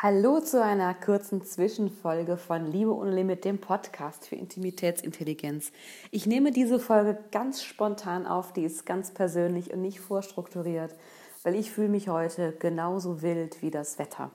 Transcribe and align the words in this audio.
Hallo 0.00 0.38
zu 0.38 0.62
einer 0.62 0.94
kurzen 0.94 1.42
Zwischenfolge 1.44 2.36
von 2.36 2.70
Liebe 2.70 2.94
ohne 2.94 3.10
Limit, 3.10 3.44
dem 3.44 3.58
Podcast 3.58 4.28
für 4.28 4.36
Intimitätsintelligenz. 4.36 5.72
Ich 6.12 6.24
nehme 6.24 6.52
diese 6.52 6.78
Folge 6.78 7.18
ganz 7.32 7.64
spontan 7.64 8.24
auf, 8.24 8.52
die 8.52 8.62
ist 8.62 8.86
ganz 8.86 9.10
persönlich 9.10 9.72
und 9.72 9.82
nicht 9.82 9.98
vorstrukturiert, 9.98 10.94
weil 11.42 11.56
ich 11.56 11.72
fühle 11.72 11.88
mich 11.88 12.08
heute 12.08 12.52
genauso 12.52 13.22
wild 13.22 13.60
wie 13.60 13.72
das 13.72 13.98
Wetter. 13.98 14.30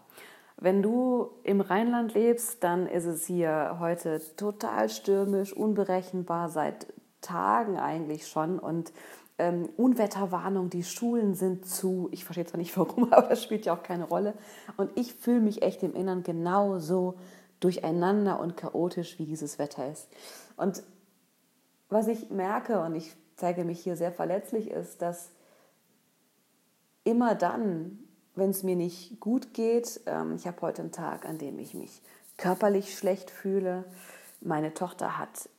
Wenn 0.57 0.81
du 0.81 1.29
im 1.43 1.61
Rheinland 1.61 2.13
lebst, 2.13 2.61
dann 2.61 2.85
ist 2.85 3.05
es 3.05 3.25
hier 3.25 3.77
heute 3.79 4.21
total 4.35 4.89
stürmisch, 4.89 5.53
unberechenbar 5.53 6.49
seit 6.49 6.87
Tagen 7.21 7.79
eigentlich 7.79 8.27
schon 8.27 8.59
und 8.59 8.91
ähm, 9.37 9.69
Unwetterwarnung, 9.77 10.69
die 10.69 10.83
Schulen 10.83 11.33
sind 11.33 11.65
zu. 11.65 12.09
Ich 12.11 12.25
verstehe 12.25 12.45
zwar 12.45 12.59
nicht 12.59 12.77
warum, 12.77 13.11
aber 13.11 13.29
das 13.29 13.43
spielt 13.43 13.65
ja 13.65 13.75
auch 13.75 13.83
keine 13.83 14.05
Rolle. 14.05 14.33
Und 14.77 14.91
ich 14.95 15.13
fühle 15.13 15.41
mich 15.41 15.61
echt 15.61 15.83
im 15.83 15.95
Innern 15.95 16.23
genauso 16.23 17.15
durcheinander 17.59 18.39
und 18.39 18.57
chaotisch, 18.57 19.19
wie 19.19 19.25
dieses 19.25 19.57
Wetter 19.57 19.89
ist. 19.89 20.09
Und 20.57 20.83
was 21.89 22.07
ich 22.07 22.29
merke, 22.29 22.81
und 22.81 22.95
ich 22.95 23.15
zeige 23.35 23.63
mich 23.63 23.79
hier 23.79 23.95
sehr 23.95 24.11
verletzlich, 24.11 24.69
ist, 24.69 25.01
dass 25.01 25.31
immer 27.03 27.35
dann, 27.35 27.99
wenn 28.35 28.49
es 28.49 28.63
mir 28.63 28.75
nicht 28.75 29.19
gut 29.19 29.53
geht, 29.53 30.01
ähm, 30.05 30.35
ich 30.35 30.47
habe 30.47 30.61
heute 30.61 30.81
einen 30.81 30.91
Tag, 30.91 31.25
an 31.25 31.37
dem 31.37 31.59
ich 31.59 31.73
mich 31.73 32.01
körperlich 32.37 32.97
schlecht 32.97 33.29
fühle, 33.29 33.85
meine 34.41 34.73
Tochter 34.73 35.17
hat 35.17 35.49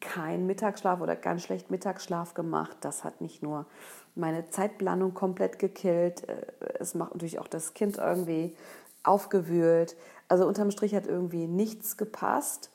keinen 0.00 0.46
Mittagsschlaf 0.46 1.00
oder 1.00 1.16
ganz 1.16 1.42
schlecht 1.42 1.70
Mittagsschlaf 1.70 2.34
gemacht. 2.34 2.76
Das 2.80 3.04
hat 3.04 3.20
nicht 3.20 3.42
nur 3.42 3.66
meine 4.14 4.48
Zeitplanung 4.50 5.14
komplett 5.14 5.58
gekillt, 5.58 6.28
äh, 6.28 6.46
es 6.78 6.94
macht 6.94 7.14
natürlich 7.14 7.38
auch 7.38 7.48
das 7.48 7.74
Kind 7.74 7.98
irgendwie 7.98 8.54
aufgewühlt. 9.02 9.96
Also 10.28 10.46
unterm 10.46 10.70
Strich 10.70 10.94
hat 10.94 11.06
irgendwie 11.06 11.46
nichts 11.46 11.96
gepasst. 11.96 12.70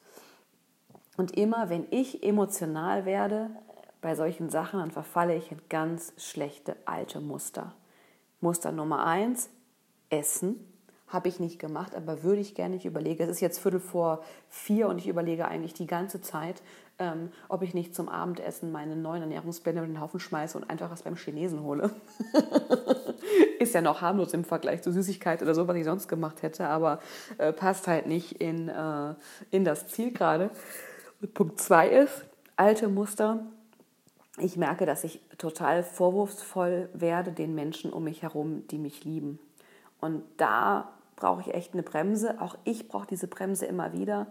Und 1.17 1.37
immer, 1.37 1.69
wenn 1.69 1.85
ich 1.91 2.23
emotional 2.23 3.05
werde 3.05 3.49
bei 4.01 4.15
solchen 4.15 4.49
Sachen, 4.49 4.79
dann 4.79 4.91
verfalle 4.91 5.35
ich 5.35 5.51
in 5.51 5.61
ganz 5.67 6.13
schlechte 6.17 6.75
alte 6.85 7.19
Muster. 7.19 7.73
Muster 8.39 8.71
Nummer 8.71 9.05
eins, 9.05 9.49
Essen. 10.09 10.65
Habe 11.07 11.27
ich 11.27 11.39
nicht 11.39 11.59
gemacht, 11.59 11.95
aber 11.95 12.23
würde 12.23 12.39
ich 12.39 12.53
gerne. 12.53 12.75
Ich 12.75 12.85
überlege, 12.85 13.23
es 13.23 13.31
ist 13.31 13.39
jetzt 13.41 13.59
Viertel 13.59 13.79
vor 13.79 14.23
vier 14.47 14.87
und 14.87 14.99
ich 14.99 15.07
überlege 15.07 15.47
eigentlich 15.47 15.73
die 15.73 15.87
ganze 15.87 16.21
Zeit, 16.21 16.61
ähm, 16.99 17.31
ob 17.47 17.61
ich 17.61 17.73
nicht 17.73 17.95
zum 17.95 18.09
Abendessen 18.09 18.71
meine 18.71 18.95
neuen 18.95 19.21
Ernährungspläne 19.23 19.79
über 19.79 19.87
den 19.87 20.01
Haufen 20.01 20.19
schmeiße 20.19 20.57
und 20.57 20.69
einfach 20.69 20.91
was 20.91 21.03
beim 21.03 21.15
Chinesen 21.15 21.63
hole. 21.63 21.89
ist 23.59 23.73
ja 23.73 23.81
noch 23.81 24.01
harmlos 24.01 24.33
im 24.33 24.43
Vergleich 24.43 24.81
zu 24.81 24.91
Süßigkeit 24.91 25.41
oder 25.41 25.55
so, 25.55 25.67
was 25.67 25.75
ich 25.77 25.85
sonst 25.85 26.07
gemacht 26.07 26.41
hätte, 26.41 26.67
aber 26.67 26.99
äh, 27.37 27.53
passt 27.53 27.87
halt 27.87 28.05
nicht 28.05 28.33
in, 28.33 28.69
äh, 28.69 29.15
in 29.51 29.63
das 29.63 29.87
Ziel 29.87 30.11
gerade. 30.11 30.49
Punkt 31.33 31.59
zwei 31.59 31.87
ist, 31.87 32.25
alte 32.55 32.87
Muster. 32.87 33.45
Ich 34.37 34.57
merke, 34.57 34.85
dass 34.85 35.03
ich 35.03 35.21
total 35.37 35.83
vorwurfsvoll 35.83 36.89
werde 36.93 37.31
den 37.31 37.55
Menschen 37.55 37.91
um 37.91 38.05
mich 38.05 38.21
herum, 38.21 38.67
die 38.67 38.77
mich 38.77 39.03
lieben. 39.03 39.39
Und 39.99 40.23
da 40.37 40.89
brauche 41.17 41.41
ich 41.41 41.53
echt 41.53 41.73
eine 41.73 41.83
Bremse. 41.83 42.39
Auch 42.39 42.55
ich 42.63 42.87
brauche 42.87 43.07
diese 43.07 43.27
Bremse 43.27 43.65
immer 43.65 43.91
wieder. 43.93 44.27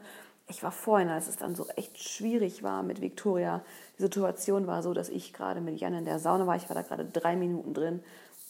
Ich 0.51 0.63
war 0.63 0.73
vorhin, 0.73 1.11
als 1.11 1.29
es 1.29 1.37
dann 1.37 1.55
so 1.55 1.67
echt 1.77 1.99
schwierig 1.99 2.63
war 2.63 2.83
mit 2.83 3.03
Victoria. 3.03 3.63
Die 3.99 4.03
Situation 4.03 4.67
war 4.67 4.83
so, 4.83 4.95
dass 4.95 5.11
ich 5.11 5.35
gerade 5.35 5.61
mit 5.61 5.79
Jan 5.79 5.93
in 5.93 6.07
der 6.07 6.19
Sauna 6.19 6.47
war. 6.47 6.57
Ich 6.57 6.69
war 6.71 6.75
da 6.75 6.83
gerade 6.83 7.05
drei 7.05 7.37
Minuten 7.37 7.75
drin 7.75 8.03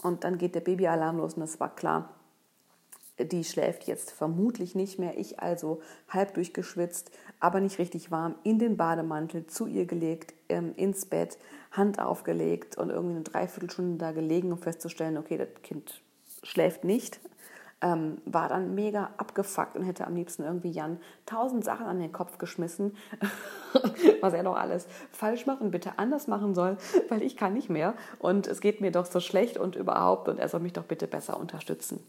und 0.03 0.23
dann 0.23 0.39
geht 0.39 0.55
der 0.55 0.61
Babyalarm 0.61 1.19
los 1.19 1.35
und 1.35 1.43
es 1.43 1.59
war 1.59 1.75
klar, 1.75 2.15
die 3.19 3.43
schläft 3.43 3.89
jetzt 3.89 4.13
vermutlich 4.13 4.77
nicht 4.77 5.01
mehr. 5.01 5.19
Ich 5.19 5.41
also 5.41 5.83
halb 6.09 6.35
durchgeschwitzt, 6.35 7.11
aber 7.41 7.59
nicht 7.59 7.81
richtig 7.81 8.13
warm, 8.13 8.37
in 8.45 8.61
den 8.61 8.77
Bademantel 8.77 9.49
zu 9.49 9.67
ihr 9.67 9.87
gelegt, 9.87 10.35
ähm, 10.49 10.75
ins 10.77 11.05
Bett, 11.05 11.37
Hand 11.73 11.99
aufgelegt 11.99 12.79
und 12.79 12.91
irgendwie 12.91 13.17
eine 13.17 13.25
Dreiviertelstunde 13.25 13.99
da 13.99 14.13
gelegen, 14.13 14.53
um 14.53 14.59
festzustellen, 14.59 15.19
okay, 15.19 15.37
das 15.37 15.49
Kind 15.65 16.01
schläft 16.45 16.85
nicht 16.85 17.19
ähm, 17.81 18.19
war 18.25 18.49
dann 18.49 18.75
mega 18.75 19.11
abgefuckt 19.17 19.77
und 19.77 19.85
hätte 19.85 20.07
am 20.07 20.17
liebsten 20.17 20.43
irgendwie 20.43 20.71
Jan 20.71 20.99
tausend 21.27 21.65
Sachen 21.65 21.87
an 21.87 21.99
den 21.99 22.13
Kopf 22.13 22.39
geschmissen, 22.39 22.97
was 24.21 24.33
er 24.33 24.43
doch 24.43 24.57
alles 24.57 24.87
falsch 25.13 25.47
macht 25.47 25.61
und 25.61 25.71
bitte 25.71 25.99
anders 25.99 26.27
machen 26.27 26.55
soll, 26.55 26.77
weil 27.09 27.23
ich 27.23 27.37
kann 27.37 27.55
nicht 27.55 27.71
mehr 27.71 27.95
und 28.19 28.47
es 28.47 28.61
geht 28.61 28.81
mir 28.81 28.91
doch 28.91 29.07
so 29.07 29.21
schlecht 29.21 29.57
und 29.59 29.77
überhaupt 29.77 30.29
und 30.29 30.39
er 30.39 30.49
soll 30.49 30.61
mich 30.61 30.73
doch 30.73 30.85
bitte 30.85 31.07
besser 31.07 31.39
unterstützen. 31.39 32.01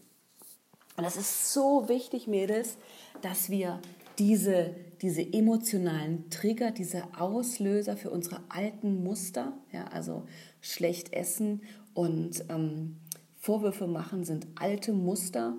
Und 0.96 1.04
das 1.04 1.16
ist 1.16 1.52
so 1.52 1.88
wichtig, 1.88 2.26
Mädels, 2.26 2.76
dass 3.22 3.48
wir 3.48 3.80
diese, 4.18 4.74
diese 5.00 5.22
emotionalen 5.22 6.28
Trigger, 6.28 6.72
diese 6.72 7.04
Auslöser 7.18 7.96
für 7.96 8.10
unsere 8.10 8.40
alten 8.50 9.02
Muster, 9.02 9.54
ja, 9.72 9.84
also 9.86 10.24
schlecht 10.60 11.14
essen 11.14 11.62
und 11.94 12.44
ähm, 12.50 12.99
Vorwürfe 13.40 13.86
machen 13.86 14.22
sind 14.22 14.46
alte 14.54 14.92
Muster 14.92 15.56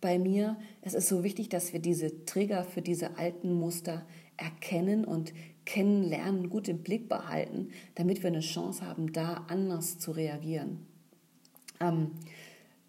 bei 0.00 0.18
mir. 0.18 0.56
Es 0.80 0.92
ist 0.92 1.08
so 1.08 1.22
wichtig, 1.22 1.48
dass 1.48 1.72
wir 1.72 1.78
diese 1.78 2.24
Trigger 2.24 2.64
für 2.64 2.82
diese 2.82 3.16
alten 3.16 3.54
Muster 3.54 4.04
erkennen 4.36 5.04
und 5.04 5.32
kennenlernen, 5.64 6.50
gut 6.50 6.66
im 6.66 6.78
Blick 6.78 7.08
behalten, 7.08 7.68
damit 7.94 8.24
wir 8.24 8.28
eine 8.28 8.40
Chance 8.40 8.84
haben, 8.84 9.12
da 9.12 9.44
anders 9.46 10.00
zu 10.00 10.10
reagieren. 10.10 10.84
Ähm, 11.80 12.10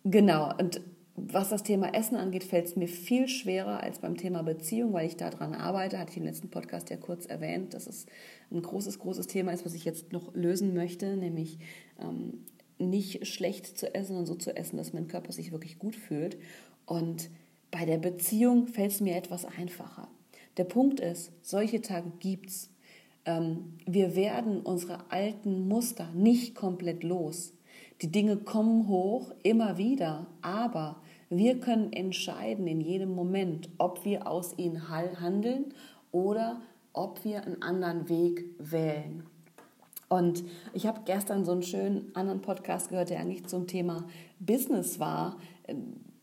genau, 0.04 0.52
und 0.58 0.82
was 1.16 1.50
das 1.50 1.62
Thema 1.62 1.94
Essen 1.94 2.16
angeht, 2.16 2.44
fällt 2.44 2.66
es 2.66 2.76
mir 2.76 2.88
viel 2.88 3.28
schwerer 3.28 3.82
als 3.82 4.00
beim 4.00 4.18
Thema 4.18 4.42
Beziehung, 4.42 4.94
weil 4.94 5.06
ich 5.06 5.16
daran 5.16 5.54
arbeite, 5.54 6.00
hatte 6.00 6.10
ich 6.10 6.18
im 6.18 6.24
letzten 6.24 6.50
Podcast 6.50 6.90
ja 6.90 6.98
kurz 6.98 7.28
erwähnt, 7.28 7.76
dass 7.76 7.86
es 7.86 8.08
ein 8.50 8.64
großes, 8.64 8.98
großes 8.98 9.28
Thema 9.28 9.52
ist, 9.52 9.64
was 9.64 9.76
ich 9.76 9.86
jetzt 9.86 10.12
noch 10.12 10.34
lösen 10.34 10.74
möchte, 10.74 11.16
nämlich 11.16 11.60
ähm, 12.00 12.46
nicht 12.78 13.28
schlecht 13.28 13.78
zu 13.78 13.94
essen, 13.94 14.08
sondern 14.10 14.26
so 14.26 14.36
zu 14.36 14.56
essen, 14.56 14.78
dass 14.78 14.94
mein 14.94 15.08
Körper 15.08 15.32
sich 15.32 15.52
wirklich 15.52 15.80
gut 15.80 15.96
fühlt. 15.96 16.38
Und 16.86 17.30
bei 17.72 17.86
der 17.86 17.98
Beziehung 17.98 18.68
fällt 18.68 18.92
es 18.92 19.02
mir 19.02 19.16
etwas 19.16 19.46
einfacher. 19.46 20.08
Der 20.58 20.66
Punkt 20.66 21.00
ist, 21.00 21.32
solche 21.42 21.82
Tage 21.82 22.12
gibt's. 22.20 22.70
Ähm, 23.26 23.74
wir 23.86 24.16
werden 24.16 24.62
unsere 24.62 25.12
alten 25.12 25.68
Muster 25.68 26.12
nicht 26.14 26.56
komplett 26.56 27.04
los. 27.04 27.54
Die 28.02 28.12
Dinge 28.12 28.38
kommen 28.38 28.88
hoch, 28.88 29.32
immer 29.44 29.78
wieder, 29.78 30.28
aber 30.42 31.02
wir 31.30 31.60
können 31.60 31.94
entscheiden 31.94 32.68
in 32.68 32.82
jedem 32.82 33.16
Moment, 33.16 33.70
ob 33.78 34.06
wir 34.06 34.28
aus 34.28 34.58
ihnen 34.58 34.90
handeln 34.90 35.74
oder 36.12 36.62
ob 36.92 37.24
wir 37.24 37.44
einen 37.44 37.62
anderen 37.62 38.10
Weg 38.10 38.46
wählen. 38.60 39.24
Und 40.13 40.44
ich 40.74 40.85
habe 40.85 41.01
gestern 41.06 41.44
so 41.44 41.53
einen 41.53 41.63
schönen 41.63 42.12
anderen 42.13 42.41
Podcast 42.41 42.90
gehört, 42.90 43.09
der 43.09 43.19
eigentlich 43.19 43.47
zum 43.47 43.66
Thema 43.66 44.06
Business 44.40 45.00
war. 45.00 45.38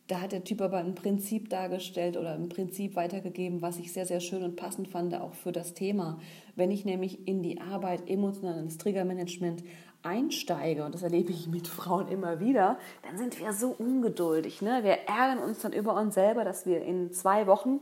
Da 0.06 0.20
hat 0.20 0.30
der 0.30 0.44
Typ 0.44 0.60
aber 0.60 0.78
ein 0.78 0.94
Prinzip 0.94 1.50
dargestellt 1.50 2.16
oder 2.16 2.34
ein 2.34 2.48
Prinzip 2.48 2.94
weitergegeben, 2.94 3.62
was 3.62 3.78
ich 3.78 3.92
sehr, 3.92 4.06
sehr 4.06 4.20
schön 4.20 4.44
und 4.44 4.54
passend 4.54 4.86
fand, 4.86 5.14
auch 5.16 5.34
für 5.34 5.50
das 5.50 5.74
Thema. 5.74 6.20
Wenn 6.54 6.70
ich 6.70 6.84
nämlich 6.84 7.26
in 7.26 7.42
die 7.42 7.60
Arbeit 7.60 8.08
emotional 8.08 8.58
ins 8.60 8.78
Triggermanagement 8.78 9.64
einsteige, 10.04 10.84
und 10.84 10.94
das 10.94 11.02
erlebe 11.02 11.32
ich 11.32 11.48
mit 11.48 11.66
Frauen 11.66 12.06
immer 12.06 12.38
wieder, 12.38 12.78
dann 13.02 13.18
sind 13.18 13.40
wir 13.40 13.52
so 13.52 13.74
ungeduldig. 13.76 14.62
Ne? 14.62 14.84
Wir 14.84 14.98
ärgern 15.08 15.38
uns 15.38 15.60
dann 15.60 15.72
über 15.72 16.00
uns 16.00 16.14
selber, 16.14 16.44
dass 16.44 16.64
wir 16.64 16.80
in 16.82 17.12
zwei 17.12 17.48
Wochen 17.48 17.80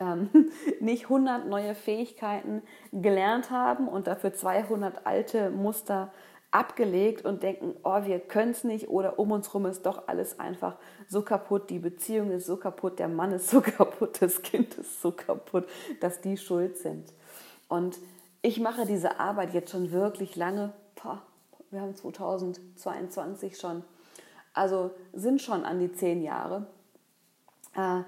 ähm, 0.00 0.28
nicht 0.80 1.04
100 1.04 1.46
neue 1.46 1.74
Fähigkeiten 1.74 2.62
gelernt 2.92 3.50
haben 3.50 3.88
und 3.88 4.06
dafür 4.06 4.32
200 4.32 5.06
alte 5.06 5.50
Muster 5.50 6.12
abgelegt 6.50 7.24
und 7.24 7.42
denken, 7.42 7.74
oh, 7.82 8.04
wir 8.04 8.20
können 8.20 8.50
es 8.50 8.62
nicht 8.62 8.88
oder 8.88 9.18
um 9.18 9.32
uns 9.32 9.48
herum 9.48 9.66
ist 9.66 9.86
doch 9.86 10.06
alles 10.06 10.38
einfach 10.38 10.76
so 11.08 11.22
kaputt, 11.22 11.70
die 11.70 11.78
Beziehung 11.78 12.30
ist 12.30 12.46
so 12.46 12.58
kaputt, 12.58 12.98
der 12.98 13.08
Mann 13.08 13.32
ist 13.32 13.48
so 13.48 13.60
kaputt, 13.62 14.20
das 14.20 14.42
Kind 14.42 14.74
ist 14.74 15.00
so 15.00 15.12
kaputt, 15.12 15.66
dass 16.00 16.20
die 16.20 16.36
schuld 16.36 16.76
sind. 16.76 17.12
Und 17.68 17.98
ich 18.42 18.60
mache 18.60 18.84
diese 18.84 19.18
Arbeit 19.18 19.54
jetzt 19.54 19.70
schon 19.70 19.92
wirklich 19.92 20.36
lange, 20.36 20.74
Boah, 21.02 21.22
wir 21.70 21.80
haben 21.80 21.96
2022 21.96 23.56
schon, 23.56 23.82
also 24.52 24.90
sind 25.14 25.40
schon 25.40 25.64
an 25.64 25.80
die 25.80 25.90
zehn 25.90 26.22
Jahre. 26.22 26.66
Äh, 27.74 28.02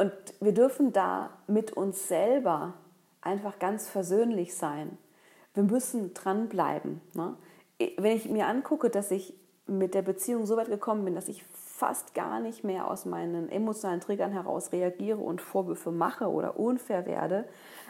und 0.00 0.12
wir 0.40 0.54
dürfen 0.54 0.94
da 0.94 1.28
mit 1.46 1.72
uns 1.72 2.08
selber 2.08 2.72
einfach 3.20 3.58
ganz 3.58 3.86
versöhnlich 3.86 4.54
sein. 4.54 4.96
Wir 5.52 5.62
müssen 5.62 6.14
dranbleiben. 6.14 7.02
Ne? 7.12 7.36
Wenn 7.98 8.16
ich 8.16 8.26
mir 8.30 8.46
angucke, 8.46 8.88
dass 8.88 9.10
ich 9.10 9.34
mit 9.66 9.92
der 9.92 10.00
Beziehung 10.00 10.46
so 10.46 10.56
weit 10.56 10.68
gekommen 10.68 11.04
bin, 11.04 11.14
dass 11.14 11.28
ich 11.28 11.44
fast 11.52 12.14
gar 12.14 12.40
nicht 12.40 12.64
mehr 12.64 12.90
aus 12.90 13.04
meinen 13.04 13.50
emotionalen 13.50 14.00
Triggern 14.00 14.32
heraus 14.32 14.72
reagiere 14.72 15.18
und 15.18 15.42
Vorwürfe 15.42 15.90
mache 15.90 16.30
oder 16.30 16.58
unfair 16.58 17.04
werde. 17.04 17.46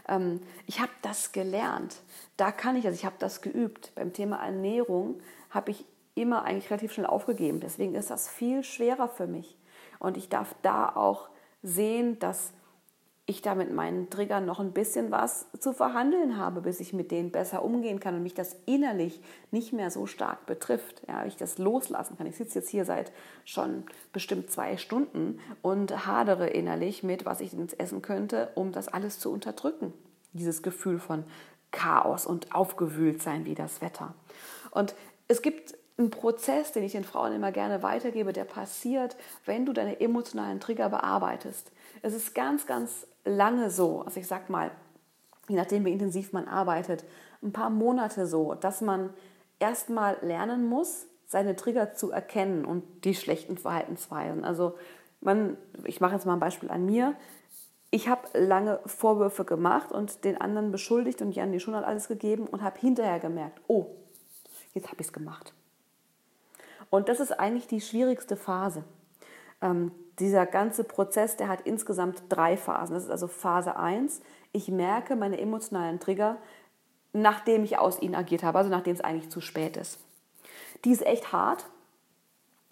Ähm, 0.09 0.41
ich 0.67 0.81
habe 0.81 0.91
das 1.03 1.31
gelernt. 1.31 2.03
Da 2.37 2.51
kann 2.51 2.75
ich, 2.75 2.87
also 2.87 2.97
ich 2.97 3.05
habe 3.05 3.17
das 3.21 3.41
geübt. 3.41 3.93
Beim 3.95 4.13
Thema 4.13 4.45
Ernährung 4.45 5.21
habe 5.51 5.71
ich 5.71 5.85
immer 6.17 6.43
eigentlich 6.43 6.73
relativ 6.73 6.93
schnell 6.93 7.07
aufgegeben. 7.07 7.61
Deswegen 7.61 7.95
ist 7.95 8.11
das 8.11 8.29
viel 8.29 8.65
schwerer 8.65 9.07
für 9.07 9.29
mich. 9.29 9.57
Und 10.01 10.17
ich 10.17 10.29
darf 10.29 10.57
da 10.63 10.89
auch 10.89 11.29
sehen, 11.63 12.19
dass 12.19 12.53
ich 13.31 13.43
da 13.43 13.55
mit 13.55 13.73
meinen 13.73 14.11
Triggern 14.11 14.45
noch 14.45 14.59
ein 14.59 14.73
bisschen 14.73 15.11
was 15.11 15.47
zu 15.59 15.73
verhandeln 15.73 16.37
habe, 16.37 16.61
bis 16.63 16.81
ich 16.81 16.93
mit 16.93 17.13
denen 17.13 17.31
besser 17.31 17.65
umgehen 17.65 18.01
kann 18.01 18.17
und 18.17 18.25
mich 18.25 18.35
das 18.35 18.57
innerlich 18.67 19.21
nicht 19.53 19.73
mehr 19.73 19.91
so 19.91 20.07
stark 20.07 20.47
betrifft. 20.47 21.03
Ja, 21.07 21.25
ich 21.25 21.37
das 21.37 21.59
loslassen 21.59 22.19
kann. 22.19 22.27
Ich 22.27 22.37
sitze 22.37 22.59
jetzt 22.59 22.69
hier 22.69 22.85
seit 22.85 23.13
schon 23.45 23.85
bestimmt 24.13 24.51
zwei 24.51 24.77
Stunden 24.77 25.39
und 25.63 26.07
hadere 26.07 26.49
innerlich 26.49 27.05
mit, 27.05 27.25
was 27.25 27.41
ich 27.41 27.55
ins 27.55 27.73
essen 27.73 28.03
könnte, 28.03 28.51
um 28.57 28.73
das 28.73 28.89
alles 28.89 29.21
zu 29.21 29.33
unterdrücken. 29.33 29.93
Dieses 30.33 30.63
Gefühl 30.63 30.99
von 30.99 31.25
Chaos 31.71 32.27
und 32.27 32.53
aufgewühlt 32.53 33.23
sein 33.23 33.45
wie 33.45 33.55
das 33.55 33.81
Wetter. 33.81 34.15
Und 34.73 34.97
es 35.29 35.41
gibt 35.41 35.77
einen 36.01 36.11
Prozess, 36.11 36.73
den 36.73 36.83
ich 36.83 36.93
den 36.93 37.05
Frauen 37.05 37.33
immer 37.33 37.53
gerne 37.53 37.83
weitergebe, 37.83 38.33
der 38.33 38.45
passiert, 38.45 39.17
wenn 39.45 39.67
du 39.67 39.73
deine 39.73 40.01
emotionalen 40.01 40.59
Trigger 40.59 40.89
bearbeitest. 40.89 41.71
Es 42.03 42.15
ist 42.15 42.35
ganz, 42.35 42.67
ganz 42.67 43.07
lange 43.25 43.71
so, 43.71 44.03
also 44.03 44.19
ich 44.19 44.27
sag 44.27 44.51
mal, 44.51 44.71
je 45.49 45.57
nachdem 45.57 45.85
wie 45.85 45.93
intensiv 45.93 46.33
man 46.33 46.49
arbeitet, 46.49 47.05
ein 47.43 47.53
paar 47.53 47.71
Monate 47.71 48.27
so, 48.27 48.55
dass 48.55 48.81
man 48.81 49.11
erstmal 49.59 50.17
lernen 50.23 50.69
muss, 50.69 51.07
seine 51.27 51.55
Trigger 51.55 51.95
zu 51.95 52.11
erkennen 52.11 52.65
und 52.65 53.05
die 53.05 53.15
schlechten 53.15 53.57
Verhaltensweisen. 53.57 54.45
Also 54.45 54.77
man, 55.21 55.57
ich 55.85 56.01
mache 56.01 56.15
jetzt 56.15 56.27
mal 56.27 56.33
ein 56.33 56.41
Beispiel 56.41 56.71
an 56.71 56.87
mir. 56.87 57.15
Ich 57.91 58.09
habe 58.09 58.27
lange 58.39 58.81
Vorwürfe 58.87 59.45
gemacht 59.45 59.93
und 59.93 60.25
den 60.25 60.41
anderen 60.41 60.73
beschuldigt 60.73 61.21
und 61.23 61.33
Jan 61.33 61.53
die 61.53 61.61
schon 61.61 61.77
hat 61.77 61.85
alles 61.85 62.09
gegeben 62.09 62.47
und 62.47 62.63
habe 62.63 62.79
hinterher 62.79 63.21
gemerkt, 63.21 63.61
oh, 63.69 63.87
jetzt 64.73 64.89
habe 64.89 65.01
ich 65.01 65.09
es 65.09 65.13
gemacht. 65.13 65.53
Und 66.91 67.09
das 67.09 67.21
ist 67.21 67.33
eigentlich 67.33 67.69
die 67.69 67.81
schwierigste 67.81 68.37
Phase. 68.37 68.85
Ähm, 69.63 69.93
dieser 70.19 70.45
ganze 70.45 70.85
Prozess, 70.85 71.37
der 71.37 71.49
hat 71.49 71.63
insgesamt 71.63 72.25
drei 72.29 72.57
Phasen. 72.57 72.95
Das 72.95 73.05
ist 73.05 73.11
also 73.11 73.29
Phase 73.29 73.77
1. 73.77 74.21
Ich 74.53 74.69
merke 74.69 75.17
meine 75.17 75.41
emotionalen 75.41 76.01
Trigger, 76.01 76.37
nachdem 77.13 77.65
ich 77.65 77.79
aus 77.79 78.03
ihnen 78.03 78.15
agiert 78.15 78.43
habe, 78.43 78.59
also 78.59 78.71
nachdem 78.71 78.95
es 78.95 79.01
eigentlich 79.01 79.31
zu 79.31 79.41
spät 79.41 79.77
ist. 79.77 79.99
Die 80.85 80.93
ist 80.93 81.07
echt 81.07 81.33
hart, 81.33 81.67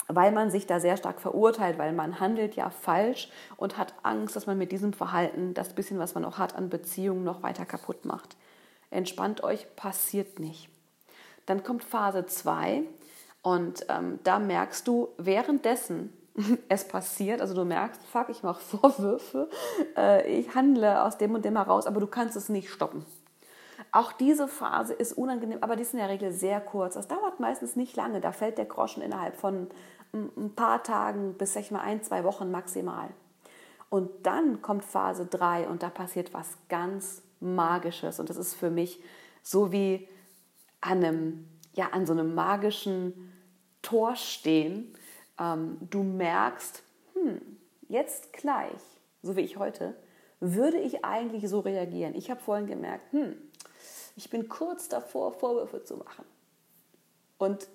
weil 0.09 0.33
man 0.33 0.51
sich 0.51 0.67
da 0.67 0.81
sehr 0.81 0.97
stark 0.97 1.21
verurteilt, 1.21 1.79
weil 1.79 1.93
man 1.93 2.21
handelt 2.21 2.57
ja 2.57 2.71
falsch 2.71 3.31
und 3.57 3.77
hat 3.77 3.95
Angst, 4.03 4.37
dass 4.37 4.47
man 4.47 4.59
mit 4.59 4.73
diesem 4.73 4.93
Verhalten 4.93 5.55
das 5.55 5.75
bisschen, 5.75 5.99
was 5.99 6.15
man 6.15 6.25
auch 6.25 6.39
hat 6.39 6.57
an 6.57 6.71
Beziehungen, 6.71 7.25
noch 7.25 7.43
weiter 7.43 7.67
kaputt 7.67 8.05
macht. 8.05 8.37
Entspannt 8.91 9.43
euch, 9.43 9.67
passiert 9.77 10.39
nicht. 10.39 10.71
Dann 11.47 11.63
kommt 11.63 11.85
Phase 11.85 12.27
2 12.27 12.83
und 13.49 13.87
ähm, 13.89 14.19
da 14.25 14.39
merkst 14.39 14.87
du 14.87 15.09
währenddessen, 15.17 16.13
es 16.69 16.87
passiert, 16.87 17.41
also 17.41 17.55
du 17.55 17.65
merkst, 17.65 18.03
fuck, 18.05 18.29
ich 18.29 18.43
mache 18.43 18.61
Vorwürfe, 18.79 19.49
äh, 19.97 20.31
ich 20.31 20.55
handle 20.55 21.03
aus 21.03 21.17
dem 21.17 21.35
und 21.35 21.47
dem 21.47 21.57
heraus, 21.57 21.87
aber 21.87 22.01
du 22.01 22.07
kannst 22.07 22.37
es 22.37 22.51
nicht 22.51 22.69
stoppen. 22.69 23.07
Auch 23.91 24.13
diese 24.13 24.49
Phase 24.49 24.93
ist 24.93 25.15
unangenehm, 25.15 25.59
aber 25.63 25.77
die 25.77 25.83
ist 25.83 25.95
in 25.95 25.99
der 25.99 26.11
Regel 26.11 26.31
sehr 26.31 26.61
kurz. 26.61 26.95
Das 26.95 27.09
dauert 27.09 27.41
meistens 27.41 27.75
nicht 27.75 27.97
lange. 27.97 28.21
Da 28.21 28.33
fällt 28.33 28.59
der 28.59 28.67
Groschen 28.67 29.03
innerhalb 29.03 29.37
von 29.37 29.69
ein 30.13 30.55
paar 30.55 30.83
Tagen 30.83 31.35
bis 31.35 31.55
sag 31.55 31.63
ich 31.63 31.71
mal 31.71 31.81
ein, 31.81 32.03
zwei 32.03 32.23
Wochen 32.25 32.51
maximal. 32.51 33.09
Und 33.89 34.11
dann 34.25 34.61
kommt 34.61 34.85
Phase 34.85 35.25
3 35.25 35.69
und 35.69 35.83
da 35.83 35.89
passiert 35.89 36.35
was 36.35 36.59
ganz 36.69 37.23
Magisches. 37.41 38.21
Und 38.21 38.29
das 38.29 38.37
ist 38.37 38.55
für 38.55 38.69
mich 38.69 39.03
so 39.43 39.73
wie 39.73 40.07
an, 40.83 41.03
einem, 41.03 41.49
ja, 41.73 41.89
an 41.93 42.05
so 42.05 42.13
einem 42.13 42.35
magischen 42.35 43.33
Tor 43.83 44.17
stehen 44.17 44.95
ähm, 45.39 45.79
du 45.91 46.03
merkst, 46.03 46.83
hm, 47.15 47.41
jetzt 47.89 48.33
gleich, 48.33 48.81
so 49.23 49.37
wie 49.37 49.43
ich 49.43 49.57
heute, 49.57 49.95
würde 50.41 50.79
ich 50.79 51.05
eigentlich 51.05 51.49
so 51.49 51.61
reagieren. 51.61 52.15
Ich 52.15 52.31
habe 52.31 52.41
vorhin 52.41 52.67
gemerkt, 52.67 53.13
hm, 53.13 53.37
ich 54.17 54.31
bin 54.31 54.49
kurz 54.49 54.89
davor, 54.89 55.33
Vorwürfe 55.33 55.85
zu 55.85 55.97
machen. 55.97 56.25
Und 57.39 57.69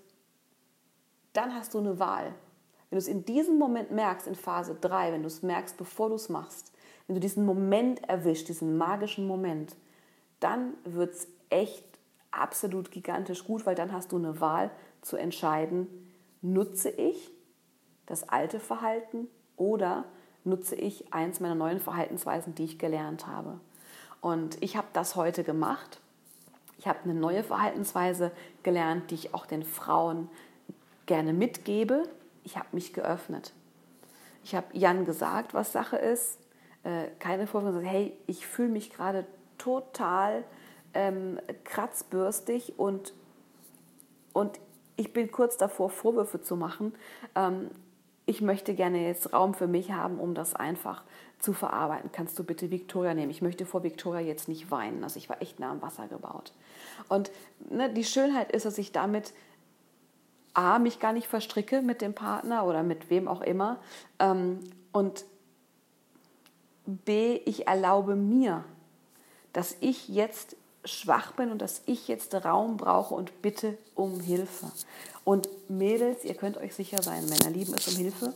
dann 1.34 1.56
hast 1.56 1.74
du 1.74 1.80
eine 1.80 2.00
Wahl. 2.00 2.34
Wenn 2.90 2.98
du 2.98 3.02
es 3.02 3.08
in 3.08 3.26
diesem 3.26 3.58
Moment 3.58 3.92
merkst, 3.92 4.28
in 4.28 4.36
Phase 4.36 4.76
3, 4.80 5.14
wenn 5.14 5.24
du 5.24 5.28
es 5.28 5.42
merkst, 5.42 5.78
bevor 5.78 6.10
du 6.10 6.16
es 6.16 6.30
machst, 6.30 6.72
wenn 7.08 7.16
du 7.16 7.20
diesen 7.20 7.46
Moment 7.46 8.08
erwischt, 8.08 8.50
diesen 8.50 8.78
magischen 8.78 9.28
Moment, 9.28 9.76
dann 10.40 10.74
wird 10.84 11.14
es 11.14 11.28
echt 11.50 11.86
absolut 12.32 12.92
gigantisch 12.92 13.46
gut, 13.46 13.66
weil 13.66 13.76
dann 13.76 13.92
hast 13.92 14.12
du 14.12 14.18
eine 14.18 14.40
Wahl 14.40 14.70
zu 15.04 15.18
entscheiden, 15.18 15.88
nutze 16.42 16.90
ich 16.90 17.32
das 18.06 18.28
alte 18.28 18.60
Verhalten 18.60 19.28
oder 19.56 20.06
nutze 20.44 20.76
ich 20.76 21.14
eins 21.14 21.40
meiner 21.40 21.56
neuen 21.56 21.80
Verhaltensweisen, 21.80 22.56
die 22.56 22.66
ich 22.66 22.80
gelernt 22.80 23.28
habe. 23.28 23.60
Und 24.22 24.62
ich 24.62 24.76
habe 24.76 24.88
das 24.94 25.16
heute 25.16 25.44
gemacht. 25.44 26.00
Ich 26.78 26.88
habe 26.88 27.00
eine 27.04 27.14
neue 27.14 27.44
Verhaltensweise 27.44 28.32
gelernt, 28.62 29.12
die 29.12 29.16
ich 29.16 29.34
auch 29.34 29.46
den 29.46 29.64
Frauen 29.64 30.30
gerne 31.06 31.34
mitgebe. 31.34 32.04
Ich 32.44 32.58
habe 32.58 32.68
mich 32.72 32.94
geöffnet. 32.94 33.54
Ich 34.44 34.56
habe 34.56 34.68
Jan 34.74 35.06
gesagt, 35.06 35.54
was 35.54 35.72
Sache 35.72 35.98
ist. 35.98 36.40
Äh, 36.84 37.08
keine 37.20 37.48
Vorwürfe, 37.48 37.82
hey, 37.82 38.18
ich 38.28 38.46
fühle 38.46 38.70
mich 38.70 38.90
gerade 38.90 39.26
total 39.58 40.44
ähm, 40.94 41.40
kratzbürstig 41.64 42.78
und, 42.78 43.14
und 44.34 44.60
ich 44.96 45.14
bin 45.14 45.32
kurz 45.32 45.58
davor, 45.58 45.90
Vorwürfe 45.90 46.42
zu 46.42 46.56
machen. 46.56 46.94
Ähm, 47.36 47.70
ich 48.26 48.42
möchte 48.42 48.74
gerne 48.74 49.06
jetzt 49.06 49.34
Raum 49.34 49.54
für 49.54 49.68
mich 49.68 49.92
haben, 49.92 50.20
um 50.20 50.34
das 50.34 50.56
einfach 50.56 51.04
zu 51.40 51.52
verarbeiten. 51.52 52.12
Kannst 52.14 52.40
du 52.40 52.44
bitte 52.44 52.72
Victoria 52.72 53.14
nehmen? 53.14 53.32
Ich 53.32 53.42
möchte 53.42 53.66
vor 53.66 53.84
Victoria 53.84 54.22
jetzt 54.22 54.48
nicht 54.48 54.72
weinen. 54.72 55.04
Also 55.04 55.18
ich 55.18 55.28
war 55.28 55.42
echt 55.42 55.60
nah 55.60 55.72
am 55.72 55.82
Wasser 55.82 56.08
gebaut. 56.08 56.54
Und 57.10 57.32
ne, 57.70 57.92
die 57.92 58.06
Schönheit 58.06 58.52
ist, 58.52 58.66
dass 58.66 58.78
ich 58.78 58.94
damit 58.94 59.34
A, 60.54 60.80
mich 60.80 61.00
gar 61.00 61.14
nicht 61.14 61.28
verstricke 61.28 61.82
mit 61.82 62.02
dem 62.02 62.14
Partner 62.14 62.66
oder 62.66 62.84
mit 62.84 63.10
wem 63.10 63.28
auch 63.28 63.42
immer. 63.42 63.80
Ähm, 64.20 64.60
und 64.92 65.26
B, 66.86 67.42
ich 67.46 67.68
erlaube 67.68 68.16
mir, 68.16 68.64
dass 69.52 69.76
ich 69.82 70.08
jetzt 70.08 70.56
schwach 70.86 71.34
bin 71.34 71.52
und 71.52 71.62
dass 71.62 71.82
ich 71.86 72.08
jetzt 72.08 72.34
Raum 72.34 72.78
brauche 72.78 73.14
und 73.14 73.42
bitte 73.42 73.78
um 73.96 74.20
Hilfe. 74.20 74.72
Und 75.24 75.50
Mädels, 75.70 76.24
ihr 76.24 76.36
könnt 76.36 76.58
euch 76.58 76.76
sicher 76.76 77.02
sein, 77.02 77.26
Männer 77.26 77.50
lieben 77.50 77.74
es, 77.74 77.88
um 77.88 77.96
Hilfe 77.96 78.34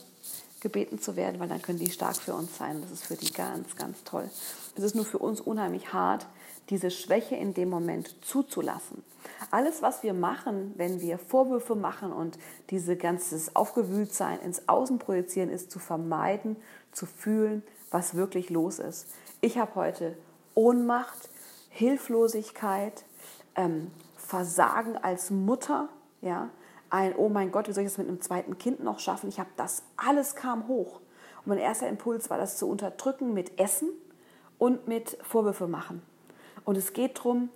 gebeten 0.59 0.99
zu 0.99 1.15
werden, 1.15 1.39
weil 1.39 1.49
dann 1.49 1.61
können 1.61 1.79
die 1.79 1.91
stark 1.91 2.15
für 2.15 2.33
uns 2.33 2.57
sein. 2.57 2.81
Das 2.81 2.91
ist 2.91 3.05
für 3.05 3.15
die 3.15 3.31
ganz, 3.31 3.75
ganz 3.75 4.03
toll. 4.03 4.29
Es 4.75 4.83
ist 4.83 4.95
nur 4.95 5.05
für 5.05 5.19
uns 5.19 5.39
unheimlich 5.39 5.93
hart, 5.93 6.25
diese 6.69 6.91
Schwäche 6.91 7.35
in 7.35 7.53
dem 7.53 7.69
Moment 7.69 8.15
zuzulassen. 8.25 9.03
Alles, 9.51 9.81
was 9.81 10.03
wir 10.03 10.13
machen, 10.13 10.73
wenn 10.75 11.01
wir 11.01 11.17
Vorwürfe 11.17 11.75
machen 11.75 12.11
und 12.11 12.37
diese 12.69 12.95
ganzes 12.97 13.55
Aufgewühltsein 13.55 14.39
ins 14.41 14.67
Außen 14.67 14.99
projizieren, 14.99 15.49
ist 15.49 15.71
zu 15.71 15.79
vermeiden, 15.79 16.57
zu 16.91 17.05
fühlen, 17.05 17.63
was 17.91 18.15
wirklich 18.15 18.49
los 18.49 18.79
ist. 18.79 19.07
Ich 19.39 19.57
habe 19.57 19.75
heute 19.75 20.17
Ohnmacht, 20.55 21.29
Hilflosigkeit, 21.77 23.05
ähm, 23.55 23.91
Versagen 24.15 24.97
als 24.97 25.29
Mutter, 25.29 25.89
ja, 26.21 26.49
ein, 26.89 27.15
oh 27.15 27.29
mein 27.29 27.51
Gott, 27.51 27.67
wie 27.67 27.71
soll 27.71 27.83
ich 27.83 27.89
das 27.89 27.99
mit 27.99 28.07
einem 28.07 28.19
zweiten 28.19 28.57
Kind 28.57 28.83
noch 28.83 28.97
schaffen? 28.97 29.29
Ich 29.29 29.39
habe 29.39 29.49
das, 29.57 29.83
alles 29.95 30.35
kam 30.35 30.67
hoch. 30.67 31.01
Und 31.37 31.47
mein 31.47 31.59
erster 31.59 31.87
Impuls 31.87 32.31
war, 32.31 32.39
das 32.39 32.57
zu 32.57 32.67
unterdrücken 32.67 33.31
mit 33.33 33.59
Essen 33.59 33.89
und 34.57 34.87
mit 34.87 35.19
Vorwürfe 35.21 35.67
machen. 35.67 36.01
Und 36.65 36.77
es 36.77 36.93
geht 36.93 37.19
darum, 37.19 37.49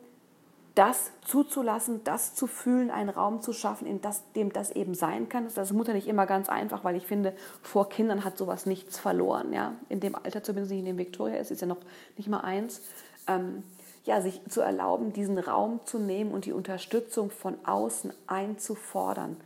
das 0.75 1.12
zuzulassen, 1.25 2.04
das 2.04 2.36
zu 2.36 2.46
fühlen, 2.46 2.92
einen 2.92 3.10
Raum 3.10 3.42
zu 3.42 3.54
schaffen, 3.54 3.88
in 3.88 4.01
das, 4.01 4.22
dem 4.34 4.54
das 4.54 4.70
eben 4.70 4.94
sein 4.94 5.30
kann. 5.30 5.46
Das 5.46 5.58
ist 5.58 5.74
Mutter 5.74 5.94
nicht 5.94 6.08
immer 6.08 6.28
ganz 6.28 6.48
einfach, 6.48 6.84
weil 6.84 6.96
ich 6.96 7.08
finde, 7.08 7.34
vor 7.63 7.90
Kindern 7.90 8.24
hat 8.24 8.38
sowas 8.38 8.68
nichts 8.68 9.00
verloren. 9.00 9.51
Ja? 9.51 9.74
In 9.90 10.00
dem 10.00 10.16
Alter, 10.16 10.44
zumindest 10.44 10.74
in 10.74 10.86
dem 10.86 11.00
Victoria 11.00 11.38
ist, 11.38 11.50
ist 11.50 11.62
ja 11.62 11.68
noch 11.68 11.82
nicht 12.18 12.30
mal 12.30 12.42
eins. 12.42 12.82
Ähm, 13.28 13.63
ja, 14.03 14.22
sich 14.22 14.41
zu 14.50 14.62
erlauben, 14.62 15.13
diesen 15.13 15.38
Raum 15.38 15.79
zu 15.86 16.00
nehmen 16.00 16.31
und 16.31 16.46
die 16.46 16.53
Unterstützung 16.53 17.29
von 17.29 17.58
außen 17.65 18.13
einzufordern. 18.27 19.38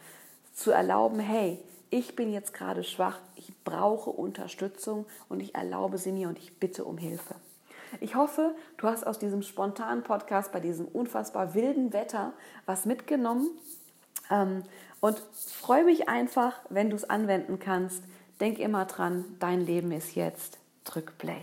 Zu 0.53 0.71
erlauben, 0.71 1.19
hey, 1.19 1.59
ich 1.89 2.15
bin 2.15 2.31
jetzt 2.31 2.53
gerade 2.53 2.83
schwach, 2.83 3.19
ich 3.35 3.51
brauche 3.63 4.09
Unterstützung 4.09 5.05
und 5.29 5.41
ich 5.41 5.55
erlaube 5.55 5.97
sie 5.97 6.11
mir 6.11 6.29
und 6.29 6.37
ich 6.37 6.59
bitte 6.59 6.85
um 6.85 6.97
Hilfe. 6.97 7.35
Ich 8.01 8.15
hoffe, 8.15 8.55
du 8.77 8.87
hast 8.87 9.05
aus 9.05 9.19
diesem 9.19 9.41
spontanen 9.41 10.03
Podcast 10.03 10.51
bei 10.51 10.59
diesem 10.59 10.87
unfassbar 10.87 11.53
wilden 11.53 11.93
Wetter 11.93 12.33
was 12.65 12.85
mitgenommen 12.85 13.49
ähm, 14.29 14.63
und 14.99 15.21
freue 15.33 15.85
mich 15.85 16.09
einfach, 16.09 16.53
wenn 16.69 16.89
du 16.89 16.95
es 16.95 17.09
anwenden 17.09 17.59
kannst. 17.59 18.03
Denk 18.39 18.59
immer 18.59 18.85
dran, 18.85 19.23
dein 19.39 19.65
Leben 19.65 19.91
ist 19.91 20.15
jetzt. 20.15 20.57
Drück 20.83 21.17
Play. 21.17 21.41